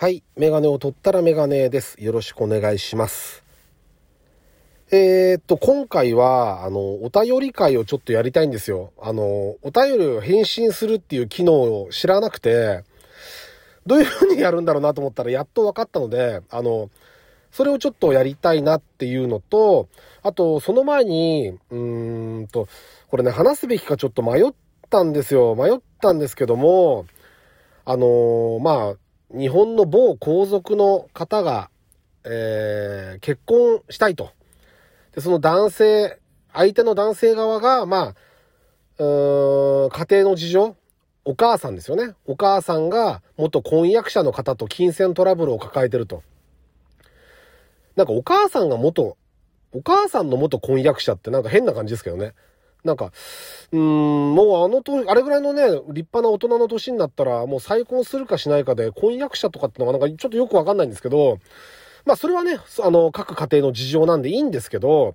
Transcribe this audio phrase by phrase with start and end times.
[0.00, 0.22] はい。
[0.34, 2.02] メガネを取ったらメガネです。
[2.02, 3.44] よろしくお願いします。
[4.90, 8.94] えー、っと、今回は、あの、お便り会をちょっとやりたいんですよ。
[8.98, 9.22] あの、
[9.60, 12.82] お便りを返信するっていう機能を知らなくて、
[13.84, 16.88] どういう風にやるんだろうなと思ったらやっと分かったので、あの、
[17.50, 19.90] それをちょっとやりたいなっていうのと、
[20.22, 22.68] あと、その前に、うーんと、
[23.08, 24.54] これね、話すべきかちょっと迷っ
[24.88, 25.54] たんですよ。
[25.56, 27.04] 迷ったんですけども、
[27.84, 31.70] あのまあ、日本の某皇族の方が、
[32.24, 34.30] えー結婚したいと。
[35.14, 36.18] で、その男性、
[36.52, 38.14] 相手の男性側が、まあ、
[38.98, 40.76] うーん、家庭の事情、
[41.24, 42.14] お母さんですよね。
[42.26, 46.22] お母さんが元婚約者の方と金銭トラブルを抱えてると。
[47.96, 49.16] なんかお母さんが元、
[49.72, 52.32] お母さんの元婚約者ってなんか変な感じですけどね。
[52.84, 53.12] なんか、
[53.72, 61.38] うん、もうあのと、あれぐらいのね、立派な大人の年になったら、もう再婚するかしないかで、婚約者とかってのがなんかちょっとよくわかんないんですけど、
[62.04, 65.14] まあそれはね、あの、各家庭の事情なんでいいんですけど、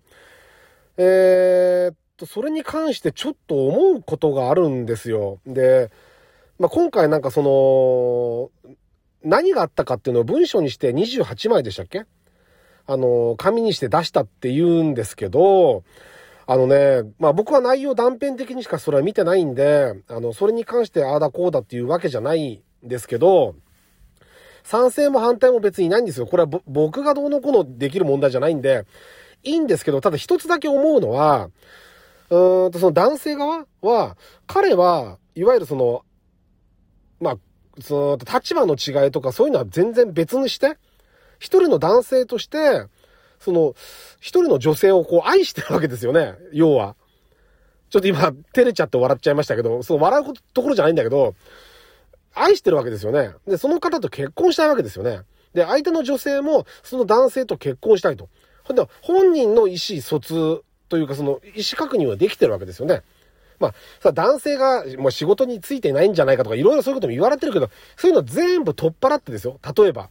[0.97, 5.39] えー、っと、それに関してちょっと思うことがあるんですよ。
[5.45, 5.91] で、
[6.59, 8.79] まあ今回なんかその、
[9.23, 12.05] 何があったかっていうのを文章にして28枚でしたっけ？
[12.87, 15.83] あの、紙にして出したって言うんですけど、
[16.47, 23.55] あのね、まあ僕は内容断片的にしかそれは見てないんで、あの、それに関してああだこうだっていうわけじゃないんですけど、
[24.63, 26.27] 賛成も反対も別にないんですよ。
[26.27, 28.85] これは僕がどうのこうのできる問題じゃないんで、
[29.43, 31.49] いいんですけど、ただ一つだけ思うのは、
[32.29, 36.03] うーんとその男性側は、彼は、いわゆるその、
[37.19, 37.37] まあ、
[37.81, 40.77] その立場の違いとかそういうのは全然別にして、
[41.39, 42.85] 一人の男性として、
[43.45, 43.75] その、
[44.19, 46.95] 一人の女性をこう愛してるわけですよね、要は。
[47.91, 51.35] ちょっと今、照れちゃって笑っちゃいましたけど、その笑うところじゃないんだけど、
[52.33, 53.31] 愛してるわけですよね。
[53.47, 55.21] で、その方と結婚したいわけですよね。
[55.53, 58.29] で、相手の女性も、その男性と結婚したいと。
[58.63, 63.03] ほんで、本人の意思疎通というか、その、意思確認はできてるわけですよね。
[63.59, 69.59] まあ、さ、男性が、もう仕事についてないんじゃないかとか、いろいろそういうことも言われてるけど、そういうの全部取っ払ってですよ。
[69.77, 70.09] 例えば。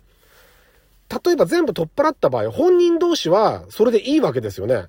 [1.25, 4.87] 例えば全部取っ払った場合、本人同士はそれでいいわけですよね。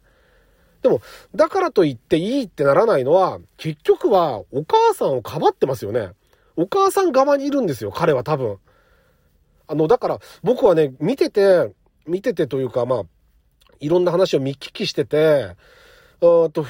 [0.81, 1.01] でも、
[1.33, 6.11] だからといっていいってならないのは、結局はお母さんをかばってますよね。
[6.55, 8.57] お母さん側にいるんですよ、彼は多分。
[9.67, 11.73] あの、だから僕はね、見てて、
[12.05, 13.03] 見ててというか、まあ、
[13.79, 15.55] いろんな話を見聞きしてて、
[16.21, 16.65] うーんと、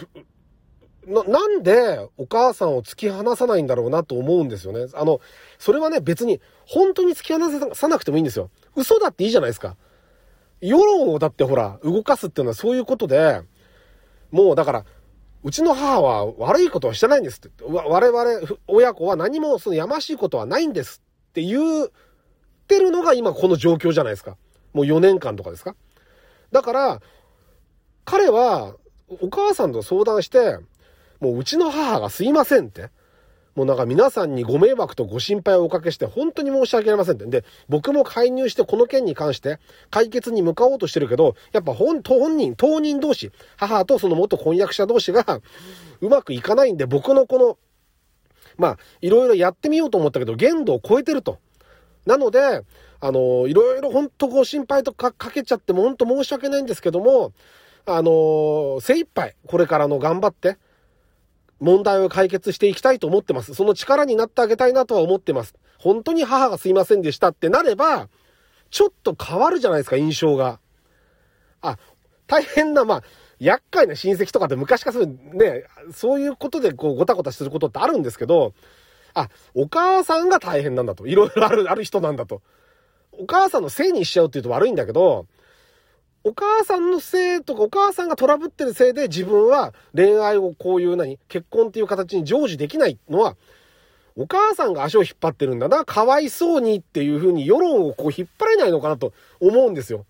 [1.06, 4.88] な、なんでお母さんを突き放さないんだろうなと思うんですよね。
[4.94, 5.22] あの、
[5.60, 8.50] それはね、別に本当に突き放さなくてもいいんですよ。
[8.76, 9.76] 嘘だっていいじゃないですか。
[10.62, 13.42] 世論をだってほら、動かすっていうのはそういうことで、
[14.32, 14.86] もうだから、
[15.44, 17.64] うちの母は悪いことはしてないんですって。
[17.64, 21.90] 我々、親子は何もそのやましいことはないんですって言っ
[22.68, 24.38] てるのが今この状況じゃないですか。
[24.74, 25.76] もう4年間とかですか。
[26.52, 27.02] だから、
[28.06, 28.76] 彼は
[29.22, 30.58] お母さんと相談して、
[31.20, 32.90] もううちの母がすいませんって。
[33.56, 37.26] もうなんか皆さんにご迷惑とご心配をおかけして本当に申し訳ありませんって。
[37.26, 39.60] で、僕も介入してこの件に関して
[39.90, 45.42] 解決に向かおうとしてるけど、やっぱ本、本人、当人同士、母とその元婚約者同士が
[46.02, 47.58] うまくいかないんで、僕のこの、
[48.58, 51.40] まあ、いろいろやってみようと思ったけど、限度を超えてると。
[52.06, 52.40] なので、
[53.00, 57.32] あの、いろいろ本当ご心配とかかけちゃっても本当申し訳ないんですけども、
[57.86, 60.58] あの、精一杯、これからの頑張って、
[61.60, 63.54] 問題を解決していきたいと思ってます。
[63.54, 65.56] その力になってあげたいなとは思ってます。
[65.78, 68.10] 本当に母がすいませんでしたってなれば、
[68.72, 70.60] ちょっと変わるじゃないですか、印象が。
[71.62, 71.78] あ、
[72.28, 73.04] 大変な、まあ、
[73.40, 78.54] 厄介な親戚とかって昔からそういうね、そういうことでこうごたごたすることってあるんですけど、
[79.14, 81.08] あ、お母さんが大変なんだと。
[81.08, 82.42] いろいろある、ある人なんだと。
[83.14, 85.26] お母さんのせいにしちゃうって言うと悪いんだけど、
[86.28, 93.38] お母さんのせいとか、お母さんがトラブってるせいで自分は恋愛をこういう何結婚っていう形に成就できないのは、
[94.18, 100.08] お母さんが足を引っ張ってるんだな、かわいそうにっていう風に世論をこう引っ張れないのかなと思うんですよ。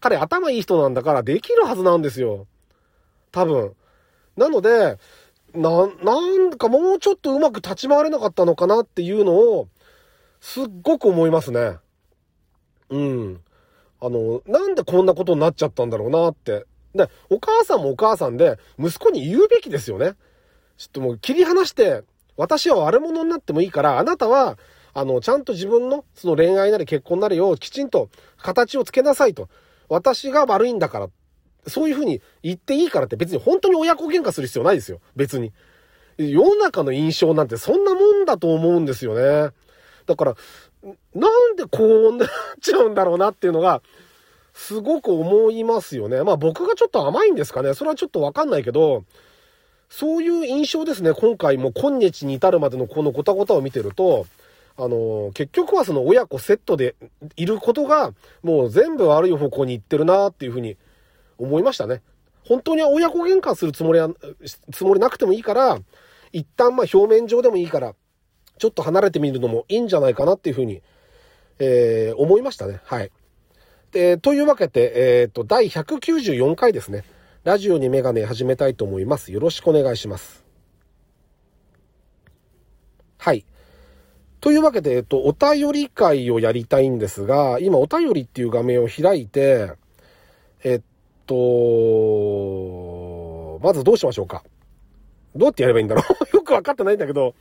[0.00, 2.48] 彼頭いい人なんだからできるはずなんですよ。
[3.30, 3.76] 多分。
[4.36, 4.98] なので、
[5.54, 9.68] な、なんかもうちょっとうまく立ち回れなかったのかなっていうのを、
[10.40, 11.78] すっごく思いますね。
[12.90, 13.40] うん。
[14.00, 16.66] あの、なんでこんなことになっちゃったんだろうなって。
[16.94, 20.14] で、お母さんもお母さんで、息子に言うべきですよね。
[20.76, 22.02] ちょっともう切り離して、
[22.36, 24.58] 私は悪者になってもいいから、あなたは、
[24.92, 28.08] あの、ちゃんと自分の、その恋愛なり結婚なりをきちんと
[28.38, 29.48] 形をつけなさいと。
[29.88, 31.08] 私が悪いんだから。
[31.66, 35.00] そういうふうに言っていいからって別に本当に親子喧嘩する必要ないですよ。
[35.16, 35.52] 別に。
[36.16, 39.52] 世の中の印象なんてそんなもんだと思うんですよね。
[40.06, 40.34] だから、
[41.14, 42.28] なんでこうなっ
[42.60, 43.82] ちゃうんだろうなっていうのが、
[44.52, 46.22] すごく思いますよね。
[46.22, 47.74] まあ僕がちょっと甘いんですかね。
[47.74, 49.04] それはちょっとわかんないけど、
[49.88, 51.12] そういう印象ですね。
[51.12, 54.26] 今回も今日に至るまでのこのごたごたを見てると、
[54.78, 56.96] あの、結局はその親子セットで
[57.36, 58.12] いることが、
[58.42, 60.76] もう全部悪い方向に行ってるなっていうふうに
[61.38, 62.02] 思いましたね。
[62.44, 64.10] 本当に親子喧嘩するつもりは、
[64.72, 65.78] つもりなくてもいいから、
[66.32, 67.94] 一旦まあ表面上でもいいから、
[68.58, 70.82] ちょっと離れてみるのもいいんじゃないかなっていうふうに、
[71.58, 72.80] えー、思いましたね。
[72.84, 73.10] はい。
[73.92, 77.04] で、というわけで、えっ、ー、と、第194回ですね。
[77.44, 79.32] ラジオにメガネ始めたいと思います。
[79.32, 80.44] よろしくお願いします。
[83.18, 83.46] はい。
[84.40, 89.72] というわけで、えっと、お便り会をやりたいんですが、今、お便りっていう画面を開いて、
[90.62, 90.82] えっ
[91.26, 91.34] と、
[93.62, 94.42] まずどうしましょうか。
[95.34, 96.04] どうやってやればいいんだろう
[96.36, 97.34] よくわかってないんだけど、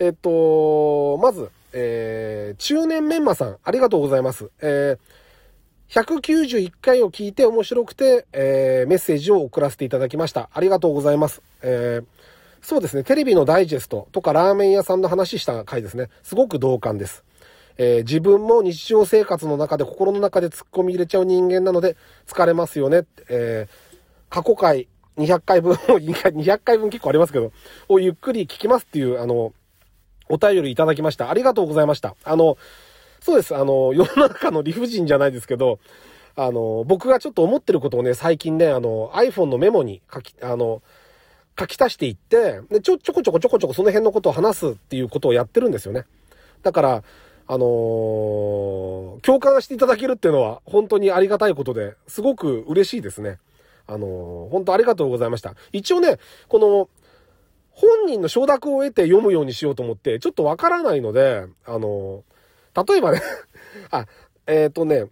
[0.00, 4.50] えっと、まず、えー、中年メンマさん、ありがとうございます。
[4.62, 10.48] えー、191回を聞いて面白くて、えー、メッセージを送らせていただきました。
[10.54, 11.42] ありがとうございます。
[11.60, 12.04] えー、
[12.62, 16.08] そうですね、テレビのダイジェストとかラーメン屋さんの話した回ですね。
[16.22, 17.22] すごく同感です。
[17.76, 23.04] えー、自分も日常生活の中で心の中で突っ込み入れちゃう人間なので疲れますよね。
[23.28, 24.88] えー、過去回
[25.18, 27.52] 200回分、 200回分結構ありますけど、
[27.90, 29.52] をゆっくり聞きますっていう、あの、
[30.30, 31.30] お便りいただきました。
[31.30, 32.14] ありがとうございました。
[32.24, 32.56] あの、
[33.20, 33.54] そうです。
[33.54, 35.78] あの、世の中の理不尽じゃないですけど、
[36.36, 40.82] あの、僕がちょっと思ってることをね、最近ね、あの、iPhone のメモに書き、あの、
[41.58, 46.06] 書き足していって、で、ちょ、ちょこちょこちょこちょこその辺のことを話すっていうことをやってるんですよね。
[46.62, 47.02] だから、
[47.46, 53.38] あのー、共感していただけるっていうのは本当にありがたいことで、すごく嬉しいですね。
[53.88, 55.54] あのー、本当ありがとうございました。
[55.72, 56.18] 一応ね、
[56.48, 56.88] この、
[57.80, 62.24] 本人の承諾を得て読むようにしようと思って、ちょっとわからないので、あの、
[62.74, 63.22] 例えばね
[63.90, 64.04] あ、
[64.46, 65.06] えっ、ー、とね、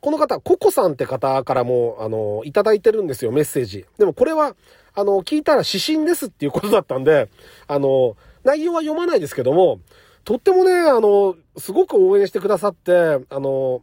[0.00, 3.86] この方、ココさんって方からも、あの、いただいてるんですよ、メッセージ。
[3.98, 4.56] でもこれは、
[4.94, 7.28] あの、聞いたら指針ですっていうことだったんで、
[7.68, 9.78] あの、内容は読まないですけども、
[10.24, 13.82] とってもね、あの、すごく応援してくださって、あの、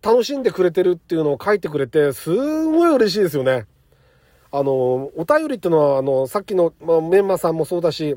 [0.00, 3.66] 楽しんでくれてるっていうのを書いてくれて、すんごい嬉しいですよね。
[4.56, 8.16] あの、お便りっていうのは、あの、さっきの、まあ、メンマさんもそうだし、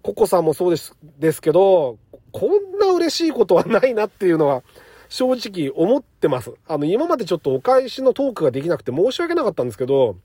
[0.00, 1.98] ココさんもそうです、ですけど、
[2.30, 4.62] こんな嬉しいことはないなっていうのは、
[5.08, 6.54] 正直思ってます。
[6.68, 10.18] あの、今までちょっとお返しのトークができなくて申し訳なかったんですけど、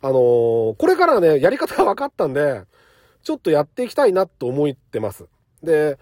[0.00, 2.62] あのー、これからね、やり方が分かったんで、
[3.22, 5.26] ちょっとやっていきたいなと思ってます。
[5.62, 5.98] で、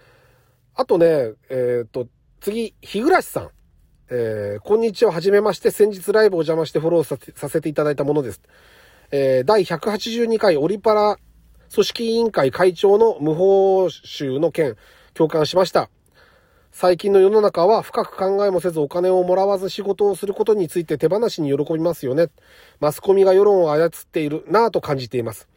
[0.73, 2.07] あとね、えっ、と、
[2.39, 3.49] 次、日暮さん。
[4.15, 8.41] えー、こんにちは、はじめまして、先日ライブを邪魔してフォローさせていただいたものです。
[9.09, 11.17] えー、第182回オリパラ
[11.73, 14.75] 組織委員会会長の無報酬の件、
[15.15, 15.89] 共感しました。
[16.71, 22.27] 最近の世の中は深く考えもせずお金をもらわず仕事をすることについて手放しに喜びますよね。
[22.79, 25.47] マスコミが世論を操っているなぁと感じています。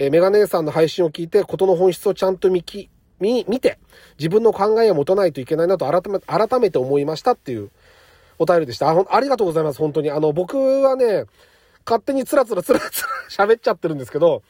[0.00, 2.90] えー、メガネさんの配信を聞いて、ことの本質をちゃんと見き、
[3.20, 3.78] 見、見て、
[4.18, 7.70] 自分の考えを持たないといけないなと改め、改めて思いましたっていう
[8.38, 8.90] お便りでした。
[8.90, 10.10] あ、ありがとうございます、本当に。
[10.10, 11.24] あの、僕はね、
[11.86, 13.08] 勝手につらつらつらつら
[13.46, 14.42] 喋っちゃってるんですけど、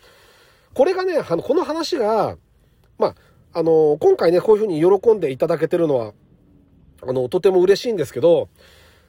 [0.75, 2.37] これがね、あの、この話が、
[2.99, 3.15] まあ、
[3.53, 6.13] あの、今回ね、こういうふうに喜んでいただけてるのは、
[7.03, 8.49] あの、とても嬉しいんですけど、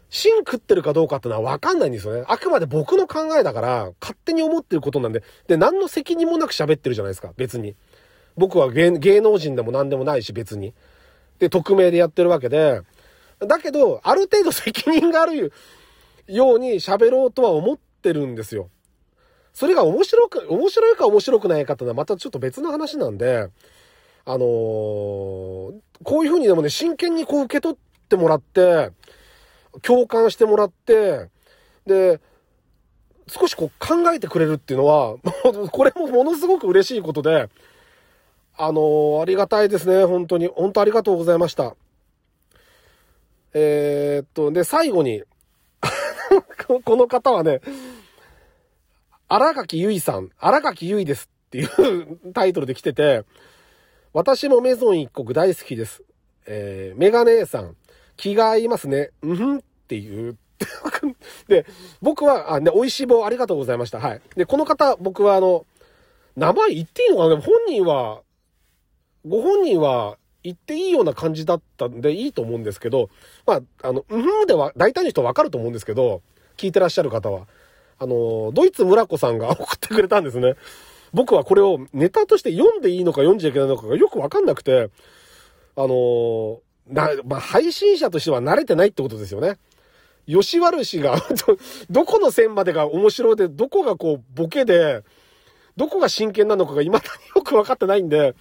[0.10, 2.24] 芯食ってるかどうかってのはわかんないんですよね。
[2.28, 7.76] あくまで僕の考えだから、勝手に思ってることなんで、で、何の責任もなく喋ってるじゃないですか、別に。
[8.38, 10.74] 僕は芸能人でも何でもないし、別に。
[11.40, 12.82] で、匿名でやってるわけで、
[13.40, 15.52] だけど、ある程度責任がある
[16.28, 18.70] ように喋ろうとは思ってるんですよ。
[19.54, 23.50] それが面白く、面白いか面白くないかってのはまたちょっと別の話なんで、
[24.26, 24.42] あのー、
[26.04, 28.92] こういうふうにでもね、真剣にこう受け取ってもらって、
[29.82, 31.30] 共感してもらって、
[31.86, 32.20] で、
[33.28, 35.16] 少しこう考えてくれるっていうのは、
[35.72, 37.50] これもものすごく嬉しいことで、
[38.58, 40.48] あのー、ありがたいですね、本当に。
[40.48, 41.76] 本当ありがとうございました。
[43.54, 45.24] えー、っと、で、最後に
[46.84, 47.62] この方はね、
[49.28, 53.24] 荒垣結衣さん、荒垣結衣ですっていうタイトルで来てて、
[54.14, 56.04] 私もメゾン一国大好きです。
[56.46, 57.76] えー、メガネさん、
[58.16, 59.12] 気が合いますね。
[59.22, 60.38] うんふんっていう。
[61.48, 61.66] で、
[62.02, 64.00] 僕は、あ、ね、美味しい棒ありがとうございました。
[64.00, 64.22] はい。
[64.36, 65.66] で、この方、僕はあの、
[66.36, 67.42] 名前言っていいのかな？
[67.42, 68.22] 本人は、
[69.26, 73.10] ご本人は言っていいような感じだったんでいいと思うんですけど、
[73.46, 76.22] まあ、あの、うんでは大体の人わかると思うんですけど、
[76.56, 77.48] 聞いてらっしゃる方は。
[78.00, 80.56] あの、ドイツ村子さんが送ってくれたんですね。
[81.14, 84.90] 僕はこれをネタとして読んでいいのか読んじゃいけないのかがよくわかんなくて、
[85.76, 89.58] あの、な、まあ、配信者としては慣れてないってことですよね。
[90.28, 91.18] 吉悪氏が
[91.90, 95.04] どこの線までが面白いで、どこがこう、ボケで、
[95.76, 98.36] どこが真剣なのかが未だによくわかってないんで、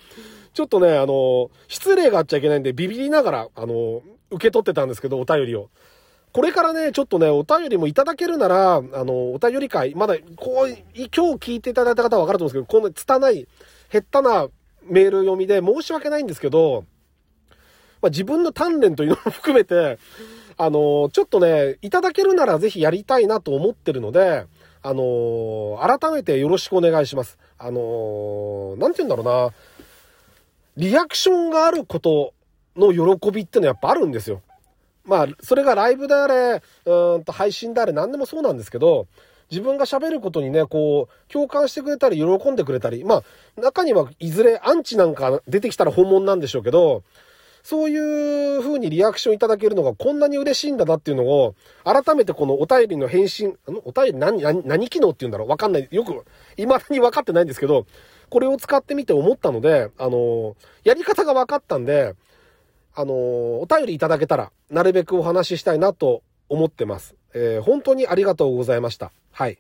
[0.56, 5.68] ちょっとね、あの、失礼があっちゃいけないんで、ビビりながら、あの、受け取ってたんですけど、お便りを。
[6.32, 13.46] これからね、ちょっとね、お便りもいただけるなら、あの、お便り会、まだ、こう、今日聞いていただいた方はわかると思うんですけど、この拙い、
[13.92, 14.48] 減ったな
[14.84, 16.84] メール読みで申し訳ないんですけど、
[18.00, 19.98] まあ、自分の鍛錬というのも含めて、
[20.56, 24.46] あの、ちょっとね、いただけるならぜひやりたいなと思ってるので、
[24.82, 27.38] あの、改めてよろしくお願いします。
[27.58, 29.52] あの、なんて言うんだろうな、
[30.76, 32.34] リアクションがあること
[32.76, 34.42] の喜びってのはやっぱあるんですよ。
[35.04, 39.06] まあ、それがライブであれ、うんと配信であれ何でもそうなんですけど、
[39.50, 43.22] 自分が喋ることにね、こう、共感してくれたり、喜んでくれたり、ま
[43.56, 47.04] あ、中にはいずれアンチなんか出てきたら本物なんでしょうけど、
[47.62, 51.54] そういう風にリアクションいただけるのがこんなに嬉しいんだなっていうのを、
[51.84, 55.88] 改めてこのお便りの返信、あの、お便り何、何、何機能って言うんだろうわかんない。
[55.90, 56.24] よく、
[56.56, 57.86] 未だに分かってないんですけど、
[58.30, 62.14] これを使ってみて思ったので、あの、やり方が分かったんで、
[62.94, 63.12] あの、
[63.60, 67.14] お便りいただけたら、なるべくお話ししたいなと思ってます。
[67.34, 69.12] えー、本当にありがとうございました。
[69.32, 69.58] はい。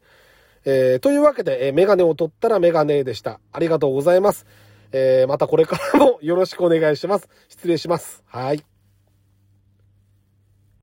[0.64, 3.40] えー、というわけで、えー、メガネを取ったらメガネでした。
[3.52, 4.46] ありがとうございます。
[4.92, 7.28] えー、またこれからもよろしくお願いします。
[7.48, 8.24] 失礼します。
[8.26, 8.75] はい。